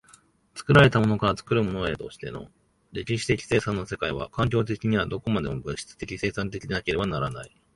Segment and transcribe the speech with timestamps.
[0.55, 2.47] 作られたものから作るものへとしての
[2.91, 7.55] 歴史的生産の世界は、環境的にはどこまでも物質的生産的でなければならない。